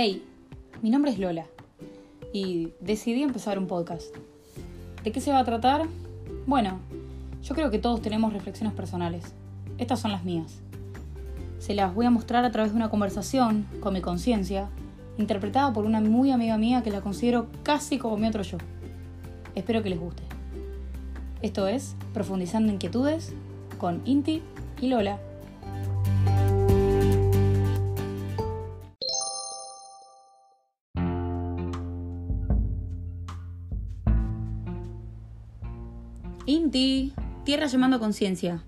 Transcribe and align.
Hey, 0.00 0.24
mi 0.80 0.90
nombre 0.90 1.10
es 1.10 1.18
Lola 1.18 1.46
y 2.32 2.72
decidí 2.78 3.20
empezar 3.24 3.58
un 3.58 3.66
podcast. 3.66 4.14
¿De 5.02 5.10
qué 5.10 5.20
se 5.20 5.32
va 5.32 5.40
a 5.40 5.44
tratar? 5.44 5.88
Bueno, 6.46 6.78
yo 7.42 7.52
creo 7.56 7.68
que 7.72 7.80
todos 7.80 8.00
tenemos 8.00 8.32
reflexiones 8.32 8.74
personales. 8.74 9.34
Estas 9.76 9.98
son 9.98 10.12
las 10.12 10.22
mías. 10.22 10.60
Se 11.58 11.74
las 11.74 11.92
voy 11.96 12.06
a 12.06 12.10
mostrar 12.10 12.44
a 12.44 12.52
través 12.52 12.70
de 12.70 12.76
una 12.76 12.90
conversación 12.90 13.66
con 13.80 13.92
mi 13.92 14.00
conciencia, 14.00 14.68
interpretada 15.18 15.72
por 15.72 15.84
una 15.84 16.00
muy 16.00 16.30
amiga 16.30 16.56
mía 16.58 16.84
que 16.84 16.92
la 16.92 17.00
considero 17.00 17.48
casi 17.64 17.98
como 17.98 18.18
mi 18.18 18.28
otro 18.28 18.42
yo. 18.42 18.58
Espero 19.56 19.82
que 19.82 19.90
les 19.90 19.98
guste. 19.98 20.22
Esto 21.42 21.66
es 21.66 21.96
Profundizando 22.14 22.72
Inquietudes 22.72 23.32
con 23.78 24.02
Inti 24.04 24.42
y 24.80 24.90
Lola. 24.90 25.18
Inti, 36.48 37.12
tierra 37.44 37.66
llamando 37.66 37.98
conciencia. 37.98 38.62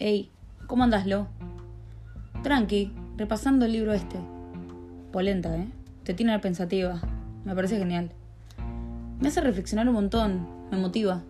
Ey, 0.00 0.32
¿cómo 0.66 0.82
andas, 0.82 1.06
Lo? 1.06 1.28
Tranqui, 2.42 2.90
repasando 3.16 3.66
el 3.66 3.72
libro 3.72 3.92
este. 3.92 4.16
Polenta, 5.12 5.56
¿eh? 5.56 5.68
Te 6.02 6.12
tiene 6.12 6.32
la 6.32 6.40
pensativa. 6.40 7.00
Me 7.44 7.54
parece 7.54 7.78
genial. 7.78 8.10
Me 9.20 9.28
hace 9.28 9.40
reflexionar 9.40 9.86
un 9.86 9.94
montón, 9.94 10.48
me 10.72 10.78
motiva. 10.78 11.22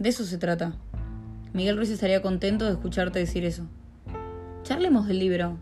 De 0.00 0.08
eso 0.08 0.24
se 0.24 0.36
trata. 0.36 0.74
Miguel 1.52 1.76
Ruiz 1.76 1.90
estaría 1.90 2.20
contento 2.20 2.64
de 2.64 2.72
escucharte 2.72 3.20
decir 3.20 3.44
eso. 3.44 3.68
Charlemos 4.64 5.06
del 5.06 5.20
libro. 5.20 5.58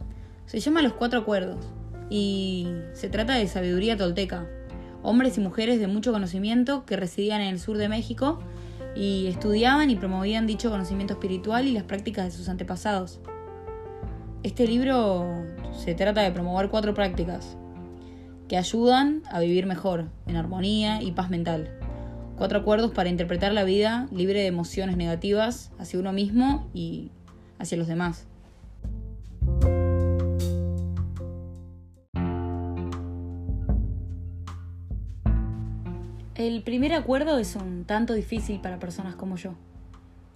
Se 0.46 0.60
llama 0.60 0.80
Los 0.80 0.94
Cuatro 0.94 1.20
Acuerdos 1.20 1.62
y 2.08 2.68
se 2.94 3.10
trata 3.10 3.34
de 3.34 3.48
sabiduría 3.48 3.98
tolteca. 3.98 4.46
Hombres 5.02 5.36
y 5.36 5.42
mujeres 5.42 5.78
de 5.78 5.88
mucho 5.88 6.10
conocimiento 6.10 6.86
que 6.86 6.96
residían 6.96 7.42
en 7.42 7.48
el 7.48 7.60
sur 7.60 7.76
de 7.76 7.90
México 7.90 8.40
y 8.94 9.26
estudiaban 9.26 9.90
y 9.90 9.96
promovían 9.96 10.46
dicho 10.46 10.70
conocimiento 10.70 11.14
espiritual 11.14 11.66
y 11.66 11.72
las 11.72 11.84
prácticas 11.84 12.26
de 12.26 12.30
sus 12.30 12.48
antepasados. 12.48 13.20
Este 14.42 14.66
libro 14.66 15.44
se 15.72 15.94
trata 15.94 16.22
de 16.22 16.30
promover 16.30 16.68
cuatro 16.68 16.94
prácticas 16.94 17.56
que 18.48 18.56
ayudan 18.56 19.22
a 19.30 19.40
vivir 19.40 19.66
mejor, 19.66 20.10
en 20.26 20.36
armonía 20.36 21.02
y 21.02 21.12
paz 21.12 21.30
mental. 21.30 21.78
Cuatro 22.36 22.58
acuerdos 22.58 22.90
para 22.90 23.08
interpretar 23.08 23.52
la 23.52 23.64
vida 23.64 24.06
libre 24.10 24.40
de 24.40 24.46
emociones 24.46 24.96
negativas 24.96 25.72
hacia 25.78 25.98
uno 25.98 26.12
mismo 26.12 26.68
y 26.74 27.10
hacia 27.58 27.78
los 27.78 27.86
demás. 27.86 28.26
El 36.34 36.64
primer 36.64 36.92
acuerdo 36.94 37.38
es 37.38 37.54
un 37.54 37.84
tanto 37.84 38.12
difícil 38.12 38.60
para 38.60 38.80
personas 38.80 39.14
como 39.14 39.36
yo, 39.36 39.54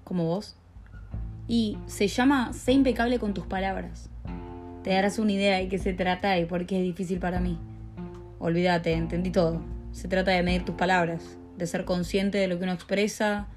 como 0.05 0.27
vos, 0.27 0.55
y 1.49 1.77
se 1.87 2.07
llama 2.07 2.53
Sé 2.53 2.71
impecable 2.71 3.19
con 3.19 3.35
tus 3.35 3.47
palabras. 3.47 4.09
Te 4.85 4.91
darás 4.91 5.19
una 5.19 5.33
idea 5.33 5.57
de 5.59 5.67
qué 5.67 5.77
se 5.79 5.93
trata 5.93 6.39
y 6.39 6.45
por 6.45 6.67
qué 6.67 6.77
es 6.77 6.85
difícil 6.85 7.19
para 7.19 7.41
mí. 7.41 7.59
Olvídate, 8.39 8.93
entendí 8.93 9.31
todo. 9.31 9.61
Se 9.91 10.07
trata 10.07 10.31
de 10.31 10.45
medir 10.45 10.65
tus 10.65 10.77
palabras, 10.77 11.37
de 11.57 11.67
ser 11.67 11.85
consciente 11.85 12.39
de 12.39 12.47
lo 12.47 12.59
que 12.59 12.63
uno 12.63 12.75
expresa. 12.75 13.49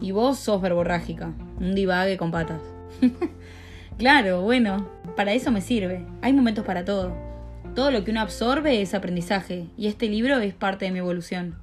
Y 0.00 0.10
vos 0.10 0.40
sos 0.40 0.60
verborrágica, 0.60 1.32
un 1.60 1.76
divague 1.76 2.16
con 2.16 2.32
patas. 2.32 2.60
claro, 3.98 4.42
bueno, 4.42 4.88
para 5.14 5.32
eso 5.32 5.52
me 5.52 5.60
sirve. 5.60 6.04
Hay 6.22 6.32
momentos 6.32 6.64
para 6.64 6.84
todo. 6.84 7.31
Todo 7.74 7.90
lo 7.90 8.04
que 8.04 8.10
uno 8.10 8.20
absorbe 8.20 8.82
es 8.82 8.92
aprendizaje, 8.92 9.66
y 9.78 9.86
este 9.86 10.06
libro 10.08 10.38
es 10.38 10.52
parte 10.52 10.84
de 10.84 10.90
mi 10.90 10.98
evolución. 10.98 11.56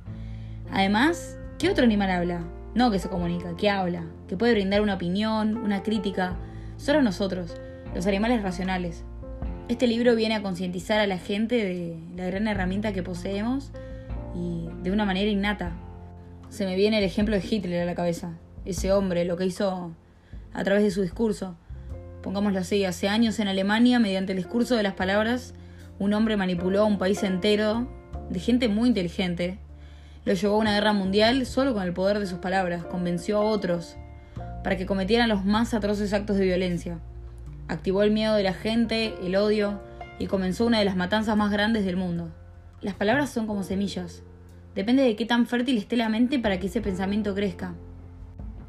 Además, 0.71 1.37
¿qué 1.59 1.69
otro 1.69 1.83
animal 1.83 2.09
habla? 2.09 2.43
No 2.73 2.89
que 2.89 2.97
se 2.97 3.09
comunica, 3.09 3.55
que 3.55 3.69
habla, 3.69 4.05
que 4.27 4.35
puede 4.35 4.53
brindar 4.53 4.81
una 4.81 4.95
opinión, 4.95 5.57
una 5.57 5.83
crítica. 5.83 6.35
Solo 6.77 7.03
nosotros, 7.03 7.55
los 7.93 8.07
animales 8.07 8.41
racionales. 8.41 9.03
Este 9.67 9.85
libro 9.85 10.15
viene 10.15 10.33
a 10.33 10.41
concientizar 10.41 10.99
a 10.99 11.05
la 11.05 11.19
gente 11.19 11.63
de 11.63 11.99
la 12.15 12.25
gran 12.25 12.47
herramienta 12.47 12.91
que 12.91 13.03
poseemos 13.03 13.71
y 14.33 14.67
de 14.81 14.91
una 14.91 15.05
manera 15.05 15.29
innata. 15.29 15.73
Se 16.49 16.65
me 16.65 16.75
viene 16.75 16.97
el 16.97 17.03
ejemplo 17.03 17.35
de 17.35 17.45
Hitler 17.47 17.83
a 17.83 17.85
la 17.85 17.93
cabeza. 17.93 18.33
Ese 18.65 18.91
hombre, 18.91 19.25
lo 19.25 19.37
que 19.37 19.45
hizo 19.45 19.93
a 20.53 20.63
través 20.63 20.83
de 20.83 20.89
su 20.89 21.03
discurso. 21.03 21.55
Pongámoslo 22.23 22.57
así, 22.57 22.83
hace 22.83 23.09
años 23.09 23.39
en 23.39 23.47
Alemania, 23.47 23.99
mediante 23.99 24.31
el 24.31 24.39
discurso 24.39 24.75
de 24.75 24.81
las 24.81 24.93
palabras, 24.93 25.53
un 25.99 26.13
hombre 26.13 26.37
manipuló 26.37 26.81
a 26.81 26.85
un 26.85 26.97
país 26.97 27.21
entero 27.23 27.87
de 28.29 28.39
gente 28.39 28.69
muy 28.69 28.89
inteligente. 28.89 29.59
Lo 30.25 30.33
llevó 30.33 30.55
a 30.55 30.59
una 30.59 30.73
guerra 30.73 30.93
mundial 30.93 31.45
solo 31.45 31.73
con 31.73 31.83
el 31.83 31.93
poder 31.93 32.19
de 32.19 32.25
sus 32.25 32.39
palabras. 32.39 32.85
Convenció 32.85 33.37
a 33.37 33.41
otros 33.41 33.97
para 34.63 34.77
que 34.77 34.85
cometieran 34.85 35.29
los 35.29 35.45
más 35.45 35.73
atroces 35.73 36.13
actos 36.13 36.37
de 36.37 36.45
violencia. 36.45 36.99
Activó 37.67 38.03
el 38.03 38.11
miedo 38.11 38.35
de 38.35 38.43
la 38.43 38.53
gente, 38.53 39.13
el 39.21 39.35
odio, 39.35 39.81
y 40.17 40.27
comenzó 40.27 40.65
una 40.65 40.79
de 40.79 40.85
las 40.85 40.95
matanzas 40.95 41.37
más 41.37 41.51
grandes 41.51 41.85
del 41.85 41.97
mundo. 41.97 42.29
Las 42.81 42.95
palabras 42.95 43.29
son 43.29 43.45
como 43.45 43.63
semillas. 43.63 44.23
Depende 44.75 45.03
de 45.03 45.15
qué 45.15 45.25
tan 45.25 45.47
fértil 45.47 45.77
esté 45.77 45.97
la 45.97 46.09
mente 46.09 46.39
para 46.39 46.59
que 46.59 46.67
ese 46.67 46.81
pensamiento 46.81 47.35
crezca. 47.35 47.73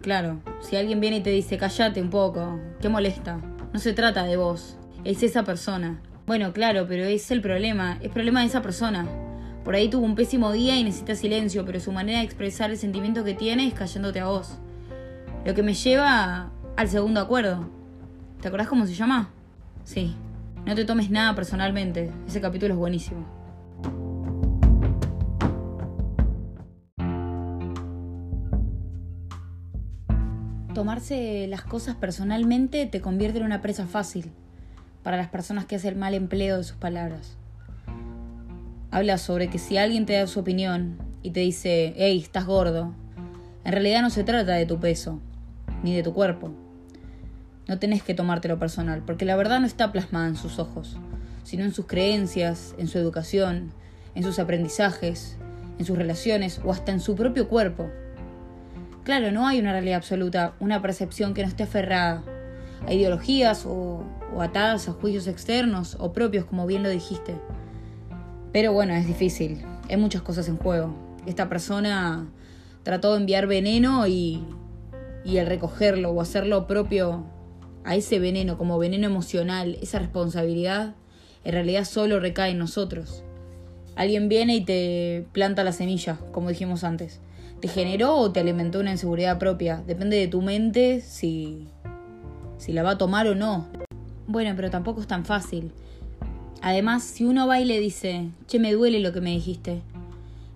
Claro, 0.00 0.40
si 0.60 0.76
alguien 0.76 1.00
viene 1.00 1.18
y 1.18 1.22
te 1.22 1.30
dice, 1.30 1.58
callate 1.58 2.00
un 2.00 2.10
poco, 2.10 2.58
¿qué 2.80 2.88
molesta? 2.88 3.40
No 3.72 3.78
se 3.78 3.92
trata 3.92 4.24
de 4.24 4.36
vos, 4.36 4.76
es 5.04 5.22
esa 5.22 5.44
persona. 5.44 6.00
Bueno, 6.30 6.52
claro, 6.52 6.86
pero 6.86 7.02
es 7.06 7.28
el 7.32 7.40
problema, 7.40 7.98
es 8.00 8.08
problema 8.08 8.42
de 8.42 8.46
esa 8.46 8.62
persona. 8.62 9.04
Por 9.64 9.74
ahí 9.74 9.90
tuvo 9.90 10.04
un 10.04 10.14
pésimo 10.14 10.52
día 10.52 10.78
y 10.78 10.84
necesita 10.84 11.16
silencio, 11.16 11.64
pero 11.64 11.80
su 11.80 11.90
manera 11.90 12.20
de 12.20 12.24
expresar 12.24 12.70
el 12.70 12.78
sentimiento 12.78 13.24
que 13.24 13.34
tiene 13.34 13.66
es 13.66 13.74
callándote 13.74 14.20
a 14.20 14.26
vos. 14.26 14.56
Lo 15.44 15.56
que 15.56 15.64
me 15.64 15.74
lleva 15.74 16.52
al 16.76 16.88
segundo 16.88 17.20
acuerdo. 17.20 17.68
¿Te 18.40 18.46
acordás 18.46 18.68
cómo 18.68 18.86
se 18.86 18.94
llama? 18.94 19.30
Sí. 19.82 20.14
No 20.64 20.76
te 20.76 20.84
tomes 20.84 21.10
nada 21.10 21.34
personalmente. 21.34 22.12
Ese 22.28 22.40
capítulo 22.40 22.74
es 22.74 22.78
buenísimo. 22.78 23.26
Tomarse 30.74 31.48
las 31.48 31.62
cosas 31.62 31.96
personalmente 31.96 32.86
te 32.86 33.00
convierte 33.00 33.40
en 33.40 33.46
una 33.46 33.60
presa 33.60 33.88
fácil 33.88 34.30
para 35.02 35.16
las 35.16 35.28
personas 35.28 35.66
que 35.66 35.76
hacen 35.76 35.98
mal 35.98 36.14
empleo 36.14 36.58
de 36.58 36.64
sus 36.64 36.76
palabras. 36.76 37.36
Habla 38.90 39.18
sobre 39.18 39.48
que 39.48 39.58
si 39.58 39.76
alguien 39.76 40.06
te 40.06 40.14
da 40.14 40.26
su 40.26 40.40
opinión 40.40 40.98
y 41.22 41.30
te 41.30 41.40
dice, 41.40 41.94
hey, 41.96 42.20
estás 42.22 42.46
gordo, 42.46 42.92
en 43.64 43.72
realidad 43.72 44.02
no 44.02 44.10
se 44.10 44.24
trata 44.24 44.54
de 44.54 44.66
tu 44.66 44.80
peso, 44.80 45.20
ni 45.82 45.94
de 45.94 46.02
tu 46.02 46.12
cuerpo. 46.12 46.52
No 47.68 47.78
tenés 47.78 48.02
que 48.02 48.14
tomártelo 48.14 48.58
personal, 48.58 49.02
porque 49.06 49.24
la 49.24 49.36
verdad 49.36 49.60
no 49.60 49.66
está 49.66 49.92
plasmada 49.92 50.26
en 50.26 50.36
sus 50.36 50.58
ojos, 50.58 50.96
sino 51.44 51.64
en 51.64 51.72
sus 51.72 51.86
creencias, 51.86 52.74
en 52.78 52.88
su 52.88 52.98
educación, 52.98 53.72
en 54.14 54.24
sus 54.24 54.38
aprendizajes, 54.38 55.36
en 55.78 55.84
sus 55.84 55.96
relaciones 55.96 56.60
o 56.64 56.72
hasta 56.72 56.92
en 56.92 57.00
su 57.00 57.14
propio 57.14 57.48
cuerpo. 57.48 57.88
Claro, 59.04 59.30
no 59.30 59.46
hay 59.46 59.60
una 59.60 59.72
realidad 59.72 59.98
absoluta, 59.98 60.54
una 60.58 60.82
percepción 60.82 61.32
que 61.32 61.42
no 61.42 61.48
esté 61.48 61.62
aferrada 61.62 62.22
a 62.86 62.92
ideologías 62.92 63.66
o, 63.66 64.04
o 64.34 64.42
atadas 64.42 64.88
a 64.88 64.92
juicios 64.92 65.26
externos 65.26 65.96
o 66.00 66.12
propios, 66.12 66.44
como 66.44 66.66
bien 66.66 66.82
lo 66.82 66.88
dijiste. 66.88 67.34
Pero 68.52 68.72
bueno, 68.72 68.94
es 68.94 69.06
difícil, 69.06 69.62
hay 69.88 69.96
muchas 69.96 70.22
cosas 70.22 70.48
en 70.48 70.56
juego. 70.56 70.94
Esta 71.26 71.48
persona 71.48 72.28
trató 72.82 73.12
de 73.12 73.20
enviar 73.20 73.46
veneno 73.46 74.06
y, 74.06 74.42
y 75.24 75.36
el 75.36 75.46
recogerlo 75.46 76.10
o 76.10 76.20
hacerlo 76.20 76.66
propio 76.66 77.24
a 77.84 77.94
ese 77.94 78.18
veneno 78.18 78.58
como 78.58 78.78
veneno 78.78 79.06
emocional, 79.06 79.78
esa 79.80 79.98
responsabilidad, 79.98 80.94
en 81.44 81.52
realidad 81.52 81.84
solo 81.84 82.20
recae 82.20 82.50
en 82.50 82.58
nosotros. 82.58 83.22
Alguien 83.96 84.28
viene 84.28 84.56
y 84.56 84.64
te 84.64 85.26
planta 85.32 85.64
la 85.64 85.72
semilla, 85.72 86.18
como 86.32 86.48
dijimos 86.48 86.84
antes. 86.84 87.20
¿Te 87.60 87.68
generó 87.68 88.16
o 88.16 88.32
te 88.32 88.40
alimentó 88.40 88.80
una 88.80 88.92
inseguridad 88.92 89.38
propia? 89.38 89.82
Depende 89.86 90.16
de 90.16 90.28
tu 90.28 90.40
mente 90.40 91.00
si, 91.02 91.68
si 92.60 92.72
la 92.72 92.82
va 92.82 92.90
a 92.90 92.98
tomar 92.98 93.26
o 93.26 93.34
no. 93.34 93.66
Bueno, 94.26 94.52
pero 94.54 94.70
tampoco 94.70 95.00
es 95.00 95.06
tan 95.06 95.24
fácil. 95.24 95.72
Además, 96.60 97.02
si 97.02 97.24
uno 97.24 97.46
va 97.46 97.58
y 97.58 97.64
le 97.64 97.80
dice, 97.80 98.28
che, 98.46 98.58
me 98.58 98.74
duele 98.74 99.00
lo 99.00 99.14
que 99.14 99.22
me 99.22 99.30
dijiste, 99.30 99.80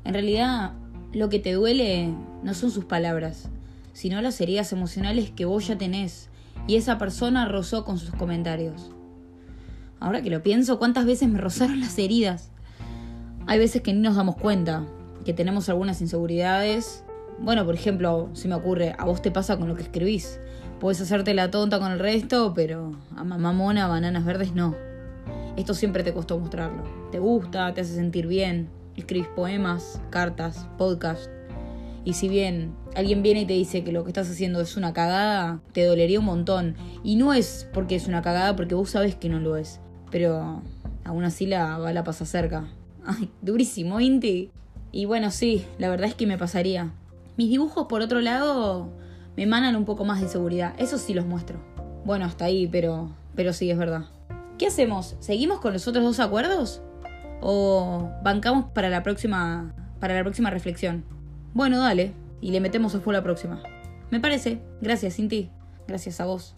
en 0.04 0.12
realidad 0.12 0.72
lo 1.14 1.30
que 1.30 1.38
te 1.38 1.52
duele 1.52 2.10
no 2.42 2.52
son 2.52 2.70
sus 2.70 2.84
palabras, 2.84 3.48
sino 3.94 4.20
las 4.20 4.38
heridas 4.42 4.70
emocionales 4.72 5.30
que 5.30 5.46
vos 5.46 5.66
ya 5.66 5.78
tenés 5.78 6.28
y 6.66 6.76
esa 6.76 6.98
persona 6.98 7.48
rozó 7.48 7.86
con 7.86 7.98
sus 7.98 8.10
comentarios. 8.10 8.90
Ahora 9.98 10.20
que 10.20 10.28
lo 10.28 10.42
pienso, 10.42 10.78
¿cuántas 10.78 11.06
veces 11.06 11.30
me 11.30 11.40
rozaron 11.40 11.80
las 11.80 11.98
heridas? 11.98 12.50
Hay 13.46 13.58
veces 13.58 13.80
que 13.80 13.94
ni 13.94 14.00
nos 14.00 14.16
damos 14.16 14.36
cuenta, 14.36 14.84
que 15.24 15.32
tenemos 15.32 15.70
algunas 15.70 16.02
inseguridades. 16.02 17.02
Bueno, 17.38 17.64
por 17.64 17.74
ejemplo, 17.74 18.28
si 18.34 18.46
me 18.46 18.56
ocurre, 18.56 18.94
a 18.98 19.06
vos 19.06 19.22
te 19.22 19.30
pasa 19.30 19.56
con 19.56 19.68
lo 19.68 19.74
que 19.74 19.84
escribís. 19.84 20.38
Puedes 20.80 21.00
hacerte 21.00 21.34
la 21.34 21.50
tonta 21.50 21.78
con 21.78 21.92
el 21.92 21.98
resto, 21.98 22.52
pero 22.54 22.92
a 23.16 23.24
mamá 23.24 23.52
mona, 23.52 23.86
bananas 23.86 24.24
verdes 24.24 24.54
no. 24.54 24.74
esto 25.56 25.74
siempre 25.74 26.02
te 26.02 26.12
costó 26.12 26.38
mostrarlo. 26.38 26.82
Te 27.10 27.18
gusta, 27.18 27.72
te 27.74 27.80
hace 27.80 27.94
sentir 27.94 28.26
bien, 28.26 28.68
escribís 28.96 29.28
poemas, 29.28 30.00
cartas, 30.10 30.66
podcast. 30.76 31.30
Y 32.04 32.14
si 32.14 32.28
bien 32.28 32.74
alguien 32.94 33.22
viene 33.22 33.42
y 33.42 33.46
te 33.46 33.54
dice 33.54 33.82
que 33.82 33.92
lo 33.92 34.04
que 34.04 34.10
estás 34.10 34.30
haciendo 34.30 34.60
es 34.60 34.76
una 34.76 34.92
cagada, 34.92 35.60
te 35.72 35.84
dolería 35.84 36.18
un 36.18 36.26
montón. 36.26 36.74
Y 37.02 37.16
no 37.16 37.32
es 37.32 37.68
porque 37.72 37.94
es 37.94 38.06
una 38.06 38.20
cagada, 38.20 38.56
porque 38.56 38.74
vos 38.74 38.90
sabés 38.90 39.14
que 39.14 39.28
no 39.28 39.40
lo 39.40 39.56
es. 39.56 39.80
Pero 40.10 40.62
aún 41.04 41.24
así 41.24 41.46
la 41.46 41.78
bala 41.78 42.04
pasa 42.04 42.26
cerca. 42.26 42.68
Ay, 43.06 43.30
durísimo, 43.40 44.00
Inti. 44.00 44.50
Y 44.92 45.06
bueno, 45.06 45.30
sí, 45.30 45.64
la 45.78 45.88
verdad 45.88 46.08
es 46.08 46.14
que 46.14 46.26
me 46.26 46.38
pasaría. 46.38 46.92
Mis 47.36 47.48
dibujos, 47.48 47.86
por 47.88 48.02
otro 48.02 48.20
lado, 48.20 48.90
me 49.36 49.42
emanan 49.44 49.76
un 49.76 49.84
poco 49.84 50.04
más 50.04 50.20
de 50.20 50.28
seguridad. 50.28 50.74
Eso 50.78 50.98
sí 50.98 51.14
los 51.14 51.26
muestro. 51.26 51.58
Bueno, 52.04 52.24
hasta 52.24 52.44
ahí, 52.44 52.66
pero, 52.66 53.10
pero 53.34 53.52
sí, 53.52 53.70
es 53.70 53.78
verdad. 53.78 54.04
¿Qué 54.58 54.66
hacemos? 54.66 55.16
¿Seguimos 55.20 55.60
con 55.60 55.72
los 55.72 55.88
otros 55.88 56.04
dos 56.04 56.20
acuerdos? 56.20 56.82
¿O 57.40 58.10
bancamos 58.22 58.66
para 58.66 58.88
la 58.88 59.02
próxima, 59.02 59.74
para 60.00 60.14
la 60.14 60.22
próxima 60.22 60.50
reflexión? 60.50 61.04
Bueno, 61.52 61.80
dale. 61.80 62.12
Y 62.40 62.50
le 62.50 62.60
metemos 62.60 62.94
a 62.94 63.00
full 63.00 63.14
la 63.14 63.22
próxima. 63.22 63.62
Me 64.10 64.20
parece. 64.20 64.60
Gracias, 64.80 65.14
Cinti. 65.14 65.50
Gracias 65.88 66.20
a 66.20 66.26
vos. 66.26 66.54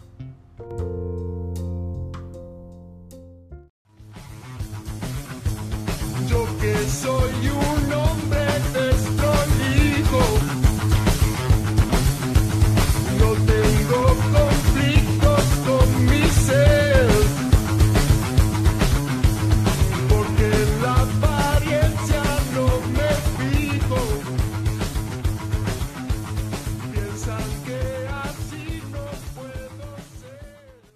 Yo 6.27 6.45
que 6.59 6.75
soy 6.87 7.31